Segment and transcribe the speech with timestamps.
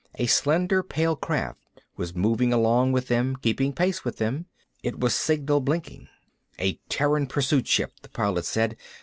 [0.15, 1.59] A slender pale craft
[1.95, 4.47] was moving along with them, keeping pace with them.
[4.81, 6.07] It was signal blinking.
[6.57, 8.77] "A Terran pursuit ship," the Pilot said.